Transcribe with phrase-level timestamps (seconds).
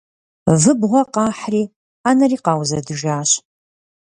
[0.61, 1.63] Выбгъуэ къахьри
[2.03, 3.29] ӏэнэри къаузэдыжащ.